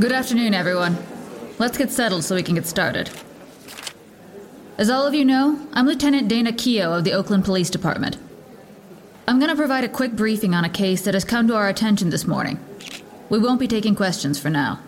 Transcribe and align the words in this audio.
Good 0.00 0.12
afternoon, 0.12 0.54
everyone. 0.54 0.96
Let's 1.58 1.76
get 1.76 1.90
settled 1.90 2.22
so 2.22 2.36
we 2.36 2.44
can 2.44 2.54
get 2.54 2.68
started. 2.68 3.10
As 4.78 4.90
all 4.90 5.04
of 5.08 5.12
you 5.12 5.24
know, 5.24 5.66
I'm 5.72 5.86
Lieutenant 5.86 6.28
Dana 6.28 6.52
Keough 6.52 6.98
of 6.98 7.02
the 7.02 7.12
Oakland 7.12 7.44
Police 7.44 7.68
Department. 7.68 8.16
I'm 9.26 9.40
going 9.40 9.50
to 9.50 9.56
provide 9.56 9.82
a 9.82 9.88
quick 9.88 10.12
briefing 10.12 10.54
on 10.54 10.64
a 10.64 10.68
case 10.68 11.02
that 11.02 11.14
has 11.14 11.24
come 11.24 11.48
to 11.48 11.56
our 11.56 11.68
attention 11.68 12.10
this 12.10 12.28
morning. 12.28 12.60
We 13.28 13.40
won't 13.40 13.58
be 13.58 13.66
taking 13.66 13.96
questions 13.96 14.38
for 14.38 14.50
now. 14.50 14.78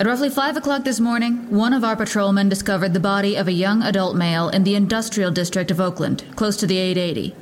At 0.00 0.06
roughly 0.06 0.30
5 0.30 0.56
o'clock 0.56 0.84
this 0.84 0.98
morning, 0.98 1.50
one 1.50 1.74
of 1.74 1.84
our 1.84 1.96
patrolmen 1.96 2.48
discovered 2.48 2.94
the 2.94 2.98
body 2.98 3.36
of 3.36 3.46
a 3.46 3.52
young 3.52 3.82
adult 3.82 4.16
male 4.16 4.48
in 4.48 4.64
the 4.64 4.74
industrial 4.74 5.30
district 5.30 5.70
of 5.70 5.82
Oakland, 5.82 6.24
close 6.34 6.56
to 6.56 6.66
the 6.66 6.78
880. 6.78 7.36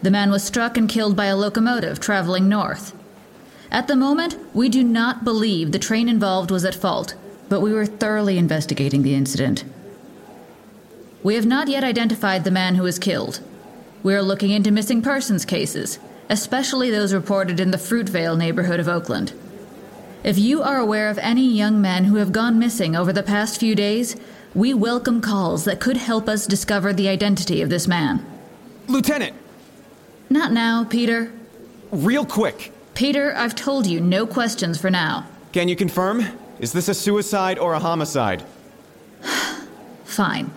The 0.00 0.12
man 0.12 0.30
was 0.30 0.44
struck 0.44 0.76
and 0.76 0.88
killed 0.88 1.16
by 1.16 1.26
a 1.26 1.36
locomotive 1.36 1.98
traveling 1.98 2.48
north. 2.48 2.94
At 3.70 3.86
the 3.86 3.96
moment, 3.96 4.36
we 4.54 4.68
do 4.68 4.82
not 4.82 5.24
believe 5.24 5.72
the 5.72 5.78
train 5.78 6.08
involved 6.08 6.50
was 6.50 6.64
at 6.64 6.74
fault, 6.74 7.14
but 7.48 7.60
we 7.60 7.72
were 7.72 7.86
thoroughly 7.86 8.38
investigating 8.38 9.02
the 9.02 9.14
incident. 9.14 9.64
We 11.22 11.34
have 11.34 11.46
not 11.46 11.68
yet 11.68 11.84
identified 11.84 12.44
the 12.44 12.50
man 12.50 12.76
who 12.76 12.84
was 12.84 12.98
killed. 12.98 13.40
We 14.02 14.14
are 14.14 14.22
looking 14.22 14.50
into 14.50 14.70
missing 14.70 15.02
persons 15.02 15.44
cases, 15.44 15.98
especially 16.28 16.90
those 16.90 17.12
reported 17.12 17.60
in 17.60 17.70
the 17.70 17.76
Fruitvale 17.76 18.38
neighborhood 18.38 18.80
of 18.80 18.88
Oakland. 18.88 19.32
If 20.24 20.38
you 20.38 20.62
are 20.62 20.78
aware 20.78 21.10
of 21.10 21.18
any 21.18 21.46
young 21.46 21.80
men 21.80 22.04
who 22.04 22.16
have 22.16 22.32
gone 22.32 22.58
missing 22.58 22.96
over 22.96 23.12
the 23.12 23.22
past 23.22 23.60
few 23.60 23.74
days, 23.74 24.16
we 24.54 24.72
welcome 24.72 25.20
calls 25.20 25.64
that 25.64 25.80
could 25.80 25.96
help 25.96 26.28
us 26.28 26.46
discover 26.46 26.92
the 26.92 27.08
identity 27.08 27.60
of 27.60 27.70
this 27.70 27.86
man. 27.86 28.24
Lieutenant! 28.86 29.36
Not 30.30 30.52
now, 30.52 30.84
Peter. 30.84 31.32
Real 31.90 32.24
quick. 32.24 32.72
Peter, 32.98 33.32
I've 33.36 33.54
told 33.54 33.86
you 33.86 34.00
no 34.00 34.26
questions 34.26 34.76
for 34.76 34.90
now. 34.90 35.24
Can 35.52 35.68
you 35.68 35.76
confirm? 35.76 36.26
Is 36.58 36.72
this 36.72 36.88
a 36.88 36.94
suicide 36.94 37.56
or 37.56 37.74
a 37.74 37.78
homicide? 37.78 38.44
Fine. 40.04 40.50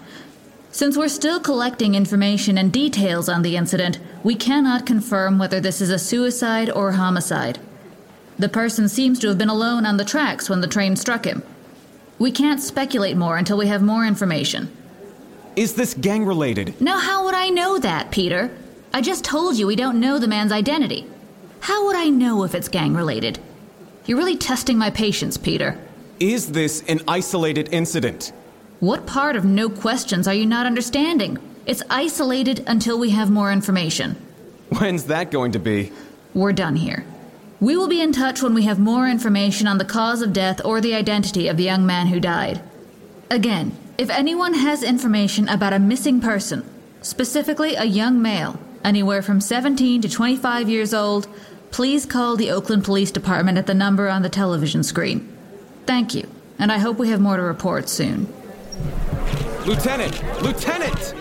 Since 0.72 0.98
we're 0.98 1.08
still 1.08 1.40
collecting 1.40 1.94
information 1.94 2.58
and 2.58 2.74
details 2.74 3.30
on 3.30 3.44
the 3.44 3.56
incident, 3.56 4.00
we 4.24 4.34
cannot 4.34 4.88
confirm 4.88 5.38
whether 5.38 5.60
this 5.60 5.82
is 5.82 5.92
a 5.92 6.00
suicide 6.00 6.72
or 6.72 6.94
homicide. 6.94 7.60
The 8.40 8.50
person 8.50 8.90
seems 8.90 9.20
to 9.20 9.28
have 9.28 9.38
been 9.38 9.48
alone 9.48 9.86
on 9.86 9.98
the 9.98 10.04
tracks 10.04 10.50
when 10.50 10.62
the 10.62 10.68
train 10.68 10.96
struck 10.96 11.26
him. 11.26 11.44
We 12.18 12.32
can't 12.32 12.60
speculate 12.60 13.18
more 13.18 13.38
until 13.38 13.60
we 13.60 13.68
have 13.68 13.84
more 13.84 14.04
information. 14.04 14.76
Is 15.56 15.76
this 15.76 15.94
gang 15.94 16.26
related? 16.26 16.82
Now, 16.82 16.98
how 16.98 17.24
would 17.24 17.36
I 17.36 17.50
know 17.50 17.78
that, 17.78 18.10
Peter? 18.10 18.50
I 18.92 19.02
just 19.02 19.24
told 19.24 19.58
you 19.58 19.68
we 19.68 19.76
don't 19.76 20.00
know 20.00 20.18
the 20.18 20.28
man's 20.28 20.52
identity. 20.52 21.06
How 21.62 21.86
would 21.86 21.96
I 21.96 22.10
know 22.10 22.44
if 22.44 22.56
it's 22.56 22.68
gang 22.68 22.96
related? 22.96 23.40
You're 24.06 24.18
really 24.18 24.36
testing 24.36 24.80
my 24.80 24.90
patience, 24.90 25.38
Peter. 25.38 25.78
Is 26.20 26.52
this 26.52 26.84
an 26.88 27.02
isolated 27.08 27.70
incident? 27.72 28.34
What 28.80 29.06
part 29.06 29.36
of 29.36 29.46
no 29.46 29.70
questions 29.70 30.28
are 30.28 30.34
you 30.34 30.48
not 30.48 30.66
understanding? 30.66 31.38
It's 31.68 31.84
isolated 31.88 32.64
until 32.66 32.98
we 32.98 33.12
have 33.12 33.30
more 33.30 33.52
information. 33.52 34.16
When's 34.70 35.04
that 35.04 35.30
going 35.30 35.52
to 35.52 35.60
be? 35.60 35.92
We're 36.34 36.52
done 36.52 36.76
here. 36.76 37.06
We 37.60 37.78
will 37.78 37.88
be 37.88 38.02
in 38.02 38.12
touch 38.12 38.42
when 38.42 38.56
we 38.56 38.64
have 38.64 38.80
more 38.80 39.08
information 39.08 39.68
on 39.68 39.78
the 39.78 39.86
cause 39.86 40.24
of 40.24 40.34
death 40.34 40.66
or 40.66 40.82
the 40.82 40.96
identity 40.96 41.48
of 41.48 41.58
the 41.58 41.64
young 41.64 41.86
man 41.86 42.08
who 42.08 42.20
died. 42.20 42.60
Again, 43.30 43.78
if 44.00 44.10
anyone 44.10 44.56
has 44.56 44.82
information 44.82 45.48
about 45.48 45.74
a 45.74 45.80
missing 45.80 46.22
person, 46.22 46.68
specifically 47.04 47.76
a 47.76 47.86
young 47.86 48.20
male, 48.20 48.60
anywhere 48.84 49.22
from 49.22 49.40
17 49.40 50.02
to 50.02 50.10
25 50.10 50.70
years 50.70 50.92
old, 50.92 51.28
please 51.72 52.06
call 52.06 52.36
the 52.36 52.52
Oakland 52.52 52.84
Police 52.84 53.12
Department 53.12 53.58
at 53.58 53.66
the 53.66 53.74
number 53.74 54.10
on 54.10 54.22
the 54.22 54.30
television 54.30 54.84
screen. 54.84 55.28
Thank 55.86 56.14
you, 56.14 56.28
and 56.60 56.72
I 56.72 56.78
hope 56.78 56.98
we 56.98 57.10
have 57.10 57.22
more 57.22 57.38
to 57.38 57.44
report 57.44 57.90
soon. 57.90 58.32
Lieutenant! 59.66 60.22
Lieutenant! 60.42 61.21